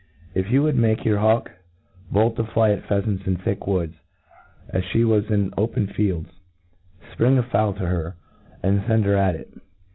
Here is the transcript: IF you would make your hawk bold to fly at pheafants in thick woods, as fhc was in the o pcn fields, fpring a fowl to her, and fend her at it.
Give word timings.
IF 0.33 0.49
you 0.51 0.63
would 0.63 0.75
make 0.75 1.05
your 1.05 1.19
hawk 1.19 1.51
bold 2.11 2.35
to 2.35 2.43
fly 2.43 2.71
at 2.71 2.83
pheafants 2.87 3.27
in 3.27 3.35
thick 3.37 3.67
woods, 3.67 3.93
as 4.69 4.81
fhc 4.85 5.05
was 5.05 5.29
in 5.29 5.51
the 5.51 5.59
o 5.59 5.67
pcn 5.67 5.93
fields, 5.93 6.29
fpring 7.15 7.37
a 7.37 7.43
fowl 7.43 7.73
to 7.73 7.85
her, 7.85 8.15
and 8.63 8.83
fend 8.85 9.05
her 9.05 9.15
at 9.15 9.35
it. 9.35 9.53